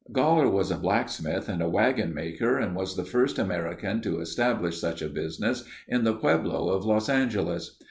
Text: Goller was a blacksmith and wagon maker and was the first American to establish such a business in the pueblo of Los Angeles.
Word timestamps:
Goller 0.11 0.51
was 0.51 0.71
a 0.71 0.77
blacksmith 0.77 1.47
and 1.47 1.61
wagon 1.71 2.11
maker 2.11 2.57
and 2.57 2.75
was 2.75 2.95
the 2.95 3.03
first 3.05 3.37
American 3.37 4.01
to 4.01 4.19
establish 4.19 4.79
such 4.79 5.03
a 5.03 5.07
business 5.07 5.63
in 5.87 6.05
the 6.05 6.15
pueblo 6.15 6.69
of 6.69 6.85
Los 6.85 7.07
Angeles. 7.07 7.77